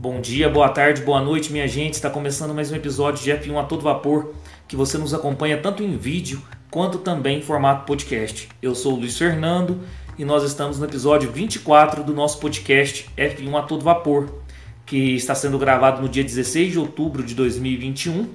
[0.00, 1.92] Bom dia, boa tarde, boa noite, minha gente.
[1.92, 4.32] Está começando mais um episódio de F1 a todo vapor,
[4.66, 8.48] que você nos acompanha tanto em vídeo quanto também em formato podcast.
[8.62, 9.80] Eu sou o Luiz Fernando
[10.16, 14.40] e nós estamos no episódio 24 do nosso podcast F1 a todo vapor,
[14.86, 18.26] que está sendo gravado no dia 16 de outubro de 2021.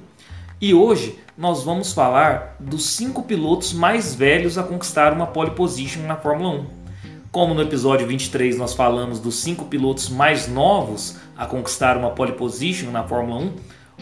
[0.61, 6.03] E hoje nós vamos falar dos cinco pilotos mais velhos a conquistar uma pole position
[6.03, 6.74] na Fórmula 1.
[7.35, 12.31] Como no episódio 23 nós falamos dos cinco pilotos mais novos a conquistar uma pole
[12.31, 13.53] position na Fórmula 1,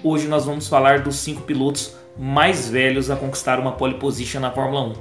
[0.04, 4.52] hoje nós vamos falar dos cinco pilotos mais velhos a conquistar uma pole position na
[4.52, 4.94] Fórmula 1.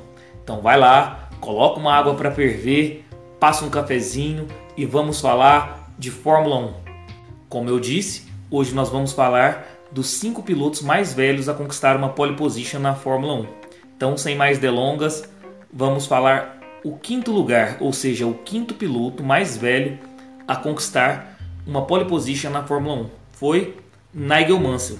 [0.42, 3.04] Então vai lá, coloca uma água para ferver,
[3.38, 6.74] passa um cafezinho e vamos falar de Fórmula 1.
[7.50, 12.08] Como eu disse, hoje nós vamos falar dos cinco pilotos mais velhos a conquistar uma
[12.08, 13.46] pole position na Fórmula 1.
[13.94, 15.22] Então, sem mais delongas,
[15.70, 20.00] vamos falar o quinto lugar, ou seja, o quinto piloto mais velho
[20.46, 23.10] a conquistar uma pole position na Fórmula 1.
[23.32, 23.76] Foi
[24.12, 24.98] Nigel Mansell,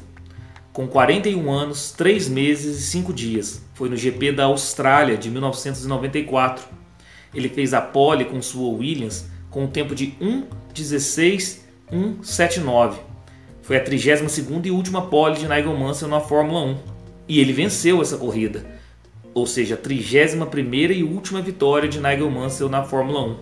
[0.73, 3.61] com 41 anos, 3 meses e 5 dias.
[3.75, 6.65] Foi no GP da Austrália de 1994.
[7.35, 12.99] Ele fez a pole com sua Williams com um tempo de 1:16.179.
[13.61, 16.79] Foi a 32 e última pole de Nigel Mansell na Fórmula 1.
[17.29, 18.82] E ele venceu essa corrida
[19.35, 23.37] ou seja, a 31 e última vitória de Nigel Mansell na Fórmula 1.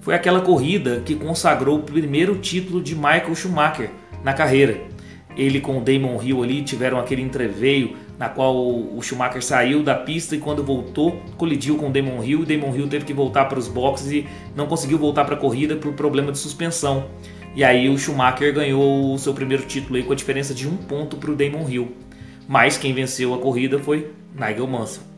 [0.00, 3.90] Foi aquela corrida que consagrou o primeiro título de Michael Schumacher
[4.22, 4.80] na carreira.
[5.36, 9.94] Ele com o Damon Hill ali tiveram aquele entreveio na qual o Schumacher saiu da
[9.94, 13.44] pista e quando voltou colidiu com o Damon Hill e Damon Hill teve que voltar
[13.46, 17.08] para os boxes e não conseguiu voltar para a corrida por problema de suspensão.
[17.54, 20.76] E aí o Schumacher ganhou o seu primeiro título aí com a diferença de um
[20.76, 21.92] ponto para o Damon Hill.
[22.48, 25.15] Mas quem venceu a corrida foi Nigel Mansell.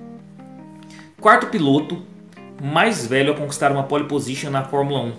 [1.21, 2.01] Quarto piloto
[2.63, 5.13] mais velho a conquistar uma pole position na Fórmula 1,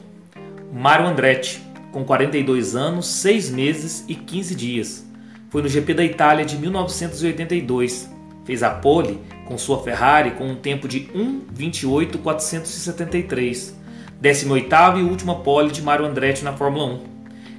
[0.71, 1.61] Mario Andretti,
[1.91, 5.05] com 42 anos, 6 meses e 15 dias.
[5.49, 8.09] Foi no GP da Itália de 1982.
[8.45, 13.73] Fez a pole com sua Ferrari com um tempo de 1:28.473,
[14.21, 16.99] 18ª e última pole de Mario Andretti na Fórmula 1.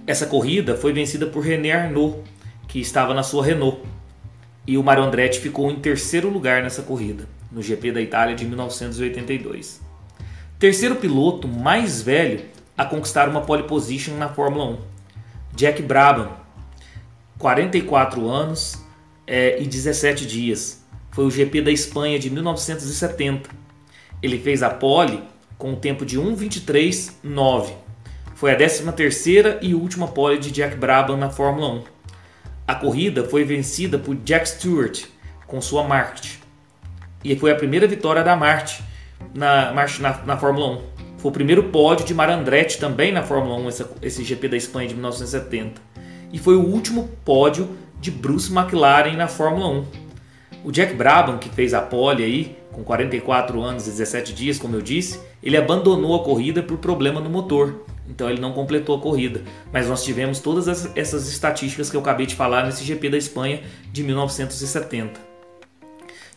[0.06, 2.16] Essa corrida foi vencida por René Arnoux,
[2.66, 3.82] que estava na sua Renault,
[4.66, 8.44] e o Mario Andretti ficou em terceiro lugar nessa corrida no GP da Itália de
[8.44, 9.80] 1982.
[10.58, 12.44] Terceiro piloto mais velho
[12.76, 14.78] a conquistar uma pole position na Fórmula 1,
[15.54, 16.30] Jack Brabham,
[17.38, 18.78] 44 anos
[19.26, 20.84] é, e 17 dias.
[21.10, 23.50] Foi o GP da Espanha de 1970.
[24.22, 25.22] Ele fez a pole
[25.58, 27.72] com um tempo de 1:23.9.
[28.34, 31.84] Foi a 13ª e última pole de Jack Brabham na Fórmula 1.
[32.66, 35.04] A corrida foi vencida por Jack Stewart
[35.46, 36.39] com sua Market
[37.24, 38.82] e foi a primeira vitória da Marte
[39.34, 40.80] na, na, na Fórmula 1.
[41.18, 44.88] Foi o primeiro pódio de Marandretti também na Fórmula 1, esse, esse GP da Espanha
[44.88, 45.80] de 1970.
[46.32, 47.68] E foi o último pódio
[48.00, 49.84] de Bruce McLaren na Fórmula 1.
[50.64, 54.76] O Jack Brabham, que fez a pole aí, com 44 anos e 17 dias, como
[54.76, 57.84] eu disse, ele abandonou a corrida por problema no motor.
[58.08, 59.42] Então ele não completou a corrida.
[59.72, 63.60] Mas nós tivemos todas essas estatísticas que eu acabei de falar nesse GP da Espanha
[63.92, 65.29] de 1970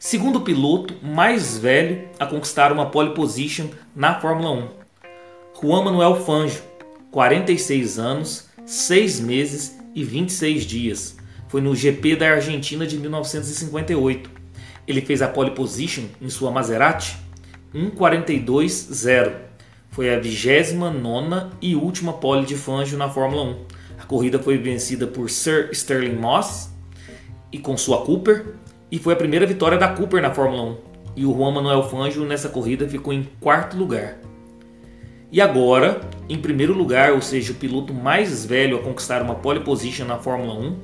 [0.03, 4.69] segundo piloto mais velho a conquistar uma pole position na Fórmula 1.
[5.61, 6.61] Juan Manuel Fangio,
[7.09, 11.15] 46 anos, 6 meses e 26 dias.
[11.47, 14.29] Foi no GP da Argentina de 1958.
[14.85, 17.15] Ele fez a pole position em sua Maserati
[17.73, 19.31] 1:42.0.
[19.89, 23.65] Foi a 29 e última pole de Fangio na Fórmula 1.
[23.99, 26.71] A corrida foi vencida por Sir Sterling Moss
[27.53, 28.62] e com sua Cooper
[28.93, 30.77] e foi a primeira vitória da Cooper na Fórmula 1.
[31.15, 34.19] E o Juan Manuel Fangio nessa corrida ficou em quarto lugar.
[35.31, 35.99] E agora,
[36.29, 40.19] em primeiro lugar, ou seja, o piloto mais velho a conquistar uma pole position na
[40.19, 40.75] Fórmula 1,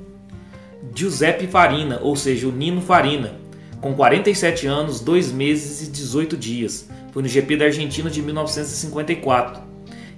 [0.95, 3.35] Giuseppe Farina, ou seja, o Nino Farina,
[3.79, 6.89] com 47 anos, 2 meses e 18 dias.
[7.11, 9.61] Foi no GP da Argentina de 1954.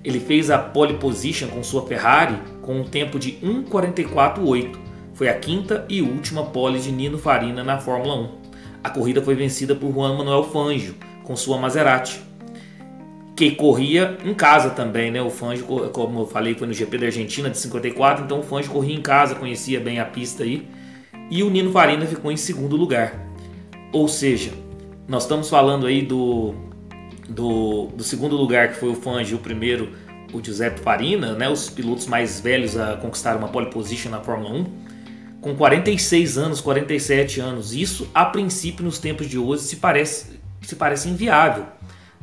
[0.02, 4.91] Ele fez a pole position com sua Ferrari com um tempo de 1:44.8
[5.22, 8.30] foi a quinta e última pole de Nino Farina na Fórmula 1.
[8.84, 12.20] A corrida foi vencida por Juan Manuel Fangio com sua Maserati,
[13.36, 15.22] que corria em casa também, né?
[15.22, 18.72] O Fangio, como eu falei, foi no GP da Argentina de 54, então o Fangio
[18.72, 20.68] corria em casa, conhecia bem a pista aí.
[21.30, 23.14] E o Nino Farina ficou em segundo lugar.
[23.94, 24.52] Ou seja,
[25.08, 26.56] nós estamos falando aí do,
[27.30, 29.92] do, do segundo lugar que foi o Fangio, o primeiro
[30.34, 31.48] o Giuseppe Farina, né?
[31.48, 34.91] Os pilotos mais velhos a conquistar uma pole position na Fórmula 1
[35.42, 37.74] com 46 anos, 47 anos.
[37.74, 41.66] Isso, a princípio, nos tempos de hoje, se parece, se parece inviável.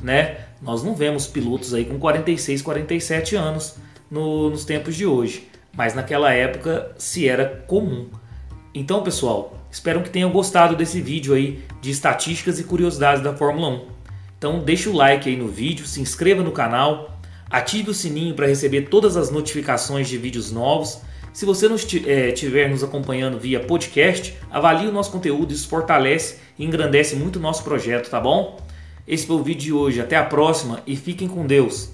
[0.02, 0.38] Né?
[0.62, 3.74] Nós não vemos pilotos aí com 46, 47 anos
[4.08, 5.48] no, nos tempos de hoje.
[5.76, 8.08] mas naquela época se era comum.
[8.74, 13.68] Então, pessoal, espero que tenham gostado desse vídeo aí de estatísticas e curiosidades da Fórmula
[13.68, 13.86] 1.
[14.36, 17.18] Então, deixa o like aí no vídeo, se inscreva no canal,
[17.50, 21.00] ative o sininho para receber todas as notificações de vídeos novos.
[21.38, 26.38] Se você não estiver eh, nos acompanhando via podcast, avalie o nosso conteúdo, isso fortalece
[26.58, 28.60] e engrandece muito o nosso projeto, tá bom?
[29.06, 31.90] Esse foi o vídeo de hoje, até a próxima e fiquem com Deus.